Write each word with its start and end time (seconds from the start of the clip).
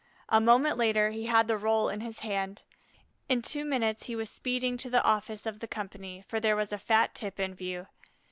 A 0.29 0.41
moment 0.41 0.79
later 0.79 1.11
he 1.11 1.27
had 1.27 1.47
the 1.47 1.59
roll 1.59 1.87
in 1.87 2.01
his 2.01 2.21
hand; 2.21 2.63
in 3.29 3.43
two 3.43 3.63
minutes 3.63 4.05
he 4.07 4.15
was 4.15 4.31
speeding 4.31 4.75
to 4.77 4.89
the 4.89 5.03
office 5.03 5.45
of 5.45 5.59
the 5.59 5.67
Company, 5.67 6.23
for 6.27 6.39
there 6.39 6.55
was 6.55 6.73
a 6.73 6.79
fat 6.79 7.13
tip 7.13 7.39
in 7.39 7.53
view. 7.53 7.85